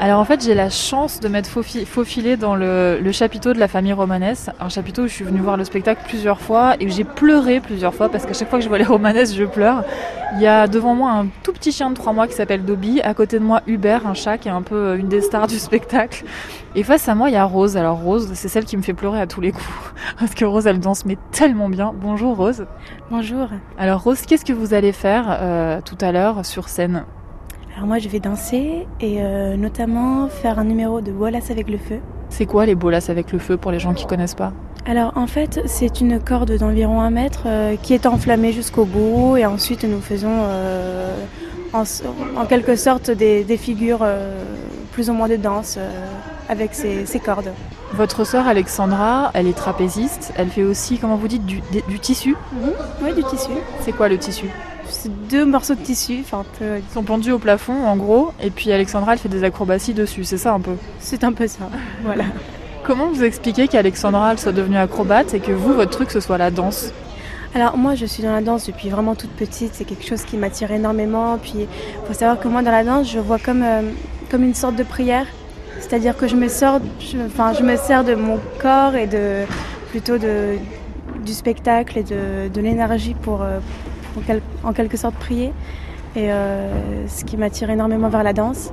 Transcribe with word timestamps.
Alors 0.00 0.18
en 0.18 0.24
fait, 0.24 0.42
j'ai 0.42 0.54
la 0.54 0.68
chance 0.68 1.20
de 1.20 1.28
m'être 1.28 1.48
faufi- 1.48 1.84
faufilée 1.86 2.36
dans 2.36 2.56
le, 2.56 2.98
le 3.00 3.12
chapiteau 3.12 3.52
de 3.52 3.60
la 3.60 3.68
famille 3.68 3.92
Romanès, 3.92 4.50
un 4.58 4.68
chapiteau 4.68 5.02
où 5.02 5.06
je 5.06 5.12
suis 5.12 5.24
venue 5.24 5.38
voir 5.38 5.56
le 5.56 5.62
spectacle 5.64 6.02
plusieurs 6.08 6.40
fois 6.40 6.74
et 6.80 6.86
où 6.86 6.88
j'ai 6.88 7.04
pleuré 7.04 7.60
plusieurs 7.60 7.94
fois 7.94 8.08
parce 8.08 8.26
qu'à 8.26 8.32
chaque 8.32 8.48
fois 8.48 8.58
que 8.58 8.64
je 8.64 8.68
vois 8.68 8.78
les 8.78 8.84
Romanès, 8.84 9.32
je 9.32 9.44
pleure. 9.44 9.84
Il 10.34 10.40
y 10.40 10.46
a 10.46 10.66
devant 10.66 10.94
moi 10.94 11.12
un 11.12 11.26
tout 11.44 11.52
petit 11.52 11.70
chien 11.70 11.90
de 11.90 11.94
3 11.94 12.14
mois 12.14 12.26
qui 12.26 12.32
s'appelle 12.34 12.64
Dobby, 12.64 13.00
à 13.02 13.14
côté 13.14 13.38
de 13.38 13.44
moi 13.44 13.60
Hubert, 13.68 14.06
un 14.06 14.14
chat 14.14 14.38
qui 14.38 14.48
est 14.48 14.52
un 14.52 14.62
peu 14.62 14.74
euh, 14.74 14.96
une 14.98 15.08
des 15.08 15.20
stars 15.20 15.46
du 15.46 15.58
spectacle. 15.58 16.24
Et 16.74 16.82
face 16.82 17.06
à 17.08 17.14
moi, 17.14 17.28
il 17.28 17.34
y 17.34 17.36
a 17.36 17.44
Rose. 17.44 17.76
Alors 17.76 17.98
Rose, 18.00 18.30
c'est 18.34 18.48
celle 18.48 18.64
qui 18.64 18.76
me 18.78 18.82
fait 18.82 18.94
pleurer 18.94 19.20
à 19.20 19.26
tous 19.28 19.42
les 19.42 19.52
coups 19.52 19.68
parce 20.18 20.34
que 20.34 20.44
Rose, 20.46 20.66
elle 20.66 20.80
danse 20.80 21.04
mais 21.04 21.18
tellement 21.30 21.68
bien. 21.68 21.92
Bonjour 21.94 22.34
Rose. 22.36 22.64
Bonjour. 23.10 23.46
Alors 23.78 24.02
Rose, 24.02 24.22
qu'est-ce 24.26 24.44
que 24.46 24.54
vous 24.54 24.74
allez 24.74 24.92
faire 24.92 25.26
euh, 25.40 25.80
tout 25.84 25.98
à 26.00 26.10
l'heure 26.12 26.44
sur 26.44 26.68
scène? 26.70 27.04
Alors 27.74 27.86
moi 27.86 27.98
je 27.98 28.08
vais 28.08 28.20
danser 28.20 28.86
et 29.00 29.22
euh, 29.22 29.56
notamment 29.56 30.28
faire 30.28 30.58
un 30.58 30.64
numéro 30.64 31.00
de 31.00 31.10
Wallace 31.10 31.50
avec 31.50 31.68
le 31.68 31.78
feu. 31.78 32.00
C'est 32.28 32.46
quoi 32.46 32.66
les 32.66 32.74
bolas 32.74 33.06
avec 33.08 33.32
le 33.32 33.38
feu 33.38 33.56
pour 33.56 33.70
les 33.70 33.78
gens 33.78 33.94
qui 33.94 34.06
connaissent 34.06 34.34
pas? 34.34 34.52
Alors 34.84 35.12
en 35.16 35.26
fait 35.26 35.60
c'est 35.66 36.00
une 36.00 36.20
corde 36.20 36.56
d'environ 36.56 37.00
un 37.00 37.10
mètre 37.10 37.44
euh, 37.46 37.76
qui 37.76 37.94
est 37.94 38.06
enflammée 38.06 38.52
jusqu'au 38.52 38.84
bout 38.84 39.36
et 39.36 39.46
ensuite 39.46 39.84
nous 39.84 40.00
faisons 40.00 40.30
euh, 40.30 41.14
en, 41.72 41.84
en 42.36 42.44
quelque 42.46 42.76
sorte 42.76 43.10
des, 43.10 43.44
des 43.44 43.56
figures 43.56 44.00
euh, 44.02 44.44
plus 44.92 45.08
ou 45.08 45.14
moins 45.14 45.28
de 45.28 45.36
danse 45.36 45.78
avec 46.50 46.74
ces, 46.74 47.06
ces 47.06 47.20
cordes. 47.20 47.50
Votre 47.94 48.24
sœur 48.24 48.46
Alexandra, 48.46 49.30
elle 49.32 49.46
est 49.46 49.56
trapéziste. 49.56 50.34
Elle 50.36 50.48
fait 50.48 50.64
aussi, 50.64 50.98
comment 50.98 51.16
vous 51.16 51.28
dites, 51.28 51.46
du, 51.46 51.62
tissu? 51.98 52.36
Oui 53.02 53.14
du 53.14 53.22
tissu. 53.24 53.52
C'est 53.80 53.92
quoi 53.92 54.10
le 54.10 54.18
tissu? 54.18 54.46
C'est 54.92 55.28
deux 55.28 55.44
morceaux 55.44 55.74
de 55.74 55.80
tissu, 55.80 56.18
enfin 56.20 56.44
Ils 56.60 56.92
sont 56.92 57.02
pendus 57.02 57.32
au 57.32 57.38
plafond, 57.38 57.84
en 57.86 57.96
gros. 57.96 58.32
Et 58.40 58.50
puis 58.50 58.70
Alexandra, 58.70 59.14
elle 59.14 59.18
fait 59.18 59.28
des 59.28 59.42
acrobaties 59.42 59.94
dessus. 59.94 60.24
C'est 60.24 60.38
ça 60.38 60.52
un 60.52 60.60
peu. 60.60 60.76
c'est 61.00 61.24
un 61.24 61.32
peu 61.32 61.48
ça. 61.48 61.68
Voilà. 62.04 62.24
Comment 62.84 63.08
vous 63.08 63.24
expliquez 63.24 63.68
qu'Alexandra, 63.68 64.32
elle 64.32 64.38
soit 64.38 64.52
devenue 64.52 64.76
acrobate 64.76 65.34
et 65.34 65.40
que 65.40 65.52
vous, 65.52 65.72
votre 65.72 65.90
truc, 65.90 66.10
ce 66.10 66.20
soit 66.20 66.38
la 66.38 66.50
danse? 66.50 66.92
Alors 67.54 67.76
moi 67.76 67.94
je 67.94 68.06
suis 68.06 68.22
dans 68.22 68.32
la 68.32 68.40
danse 68.40 68.66
depuis 68.66 68.88
vraiment 68.88 69.14
toute 69.14 69.30
petite, 69.30 69.74
c'est 69.74 69.84
quelque 69.84 70.06
chose 70.06 70.22
qui 70.22 70.38
m'attire 70.38 70.70
énormément. 70.70 71.38
Puis 71.38 71.54
il 71.56 71.68
faut 72.06 72.14
savoir 72.14 72.40
que 72.40 72.48
moi 72.48 72.62
dans 72.62 72.70
la 72.70 72.82
danse 72.82 73.10
je 73.10 73.18
vois 73.18 73.38
comme, 73.38 73.62
euh, 73.62 73.82
comme 74.30 74.42
une 74.42 74.54
sorte 74.54 74.76
de 74.76 74.84
prière. 74.84 75.26
C'est-à-dire 75.78 76.16
que 76.16 76.26
je 76.28 76.36
me, 76.36 76.48
sors, 76.48 76.80
je, 77.00 77.18
enfin, 77.26 77.52
je 77.52 77.62
me 77.62 77.76
sers 77.76 78.04
de 78.04 78.14
mon 78.14 78.38
corps 78.60 78.94
et 78.94 79.06
de, 79.06 79.42
plutôt 79.90 80.16
de, 80.16 80.56
du 81.24 81.32
spectacle 81.32 81.98
et 81.98 82.02
de, 82.02 82.48
de 82.48 82.60
l'énergie 82.60 83.14
pour, 83.14 83.42
euh, 83.42 83.58
quel- 84.20 84.42
en 84.64 84.72
quelque 84.72 84.96
sorte 84.96 85.14
prier. 85.14 85.52
Et 86.14 86.30
euh, 86.30 87.06
ce 87.08 87.24
qui 87.24 87.38
m'attire 87.38 87.70
énormément 87.70 88.10
vers 88.10 88.22
la 88.22 88.34
danse. 88.34 88.70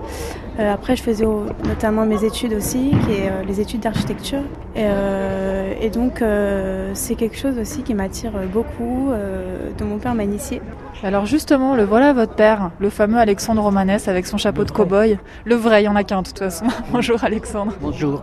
Euh, 0.59 0.73
après, 0.73 0.98
je 0.98 1.04
faisais 1.04 1.23
au- 1.23 1.45
notamment 1.66 2.06
mes 2.06 2.26
études 2.26 2.52
aussi, 2.54 2.90
qui 3.06 3.14
est 3.14 3.30
euh, 3.30 3.44
les 3.48 3.62
études 3.62 3.80
d'architecture. 3.80 4.42
Et, 4.76 4.80
euh, 4.84 5.72
et 5.80 5.90
donc, 5.90 6.22
euh, 6.22 6.92
c'est 6.95 7.16
quelque 7.16 7.38
chose 7.38 7.58
aussi 7.58 7.82
qui 7.84 7.94
m'attire 7.94 8.34
beaucoup, 8.52 9.12
euh, 9.12 9.70
dont 9.78 9.86
mon 9.86 10.00
père 10.00 10.16
m'a 10.16 10.26
initié. 10.26 10.62
Alors 11.02 11.26
justement, 11.26 11.76
le 11.78 11.86
voilà 11.86 12.12
votre 12.12 12.34
père, 12.34 12.72
le 12.80 12.90
fameux 12.90 13.20
Alexandre 13.20 13.62
Romanès 13.62 14.10
avec 14.10 14.28
son 14.28 14.38
chapeau 14.38 14.66
de 14.66 14.72
cow-boy. 14.72 15.17
Le 15.45 15.56
vrai, 15.56 15.82
il 15.84 15.86
y 15.86 15.88
en 15.88 15.95
a 15.95 16.04
qu'un 16.04 16.22
de 16.23 16.28
toute 16.28 16.40
façon. 16.40 16.66
Bonjour 16.92 17.23
Alexandre. 17.23 17.72
Bonjour. 17.80 18.22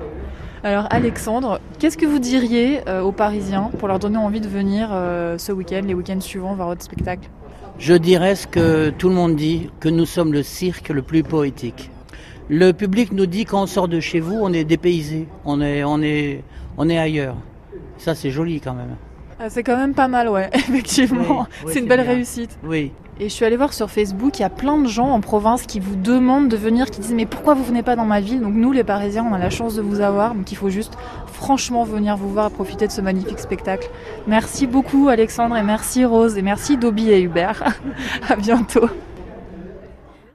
Alors 0.67 0.89
Alexandre, 0.91 1.61
qu'est-ce 1.79 1.97
que 1.97 2.07
vous 2.07 2.19
diriez 2.19 2.81
euh, 2.89 3.01
aux 3.01 3.13
Parisiens 3.13 3.71
pour 3.79 3.87
leur 3.87 4.01
donner 4.01 4.17
envie 4.17 4.41
de 4.41 4.49
venir 4.49 4.89
euh, 4.91 5.39
ce 5.39 5.53
week-end, 5.53 5.83
les 5.87 5.95
week-ends 5.95 6.21
suivants, 6.21 6.57
voir 6.57 6.67
votre 6.67 6.83
spectacle? 6.83 7.31
Je 7.79 7.95
dirais 7.95 8.35
ce 8.35 8.49
que 8.49 8.91
tout 8.91 9.09
le 9.09 9.15
monde 9.15 9.37
dit, 9.37 9.71
que 9.79 9.89
nous 9.89 10.07
sommes 10.07 10.33
le 10.33 10.43
cirque 10.43 10.89
le 10.89 11.03
plus 11.03 11.23
poétique. 11.23 11.93
Le 12.49 12.73
public 12.73 13.13
nous 13.13 13.27
dit 13.27 13.45
quand 13.45 13.63
on 13.63 13.67
sort 13.67 13.87
de 13.87 14.01
chez 14.01 14.19
vous, 14.19 14.35
on 14.43 14.53
est 14.53 14.65
dépaysé, 14.65 15.29
on 15.45 15.61
est, 15.61 16.99
ailleurs. 16.99 17.37
Ça, 17.99 18.17
c'est 18.17 18.31
joli 18.33 18.61
quand 18.61 18.75
même. 18.75 18.97
Ah, 19.39 19.51
C'est 19.51 19.63
quand 19.63 19.77
même 19.77 19.95
pas 19.95 20.09
mal, 20.09 20.29
ouais, 20.29 20.49
effectivement. 20.55 21.19
Oui, 21.21 21.29
oui, 21.29 21.47
c'est 21.67 21.73
c'est 21.75 21.79
une 21.81 21.87
belle 21.89 22.03
bien. 22.03 22.13
réussite. 22.13 22.59
Oui. 22.65 22.93
Et 23.19 23.31
je 23.31 23.35
suis 23.35 23.47
allée 23.47 23.57
voir 23.57 23.73
sur 23.73 23.91
Facebook, 23.91 24.39
il 24.39 24.43
y 24.43 24.45
a 24.45 24.51
plein 24.51 24.77
de 24.77 24.87
gens 24.87 25.09
en 25.09 25.21
province 25.23 25.63
qui 25.63 25.81
vous 25.81 25.97
demandent 25.97 26.49
de 26.49 26.57
venir, 26.57 26.91
qui 26.91 27.01
disent 27.01 27.15
mais 27.15 27.25
pourquoi 27.25 27.55
vous 27.55 27.65
venez 27.65 27.83
pas 27.83 27.97
dans 27.97 28.05
ma 28.05 28.21
ville? 28.21 28.43
Donc 28.43 28.53
nous 28.53 28.73
les 28.73 28.85
Parisiens, 28.85 29.27
on 29.31 29.33
a 29.35 29.39
la 29.39 29.49
chance 29.49 29.75
de 29.75 29.81
vous 29.81 30.01
avoir, 30.03 30.35
donc 30.35 30.53
il 30.53 30.55
faut 30.55 30.69
juste 30.69 30.99
franchement 31.33 31.85
venir 31.85 32.17
vous 32.19 32.29
voir 32.29 32.49
et 32.49 32.51
profiter 32.51 32.87
de 32.87 32.93
ce 32.93 33.01
magnifique 33.01 33.39
spectacle. 33.39 33.89
Merci 34.27 34.67
beaucoup 34.67 35.09
Alexandre 35.09 35.57
et 35.57 35.63
merci 35.63 36.05
Rose 36.05 36.37
et 36.37 36.43
merci 36.43 36.77
Dobby 36.77 37.11
et 37.11 37.23
Hubert. 37.23 37.63
à 38.29 38.37
bientôt. 38.37 38.87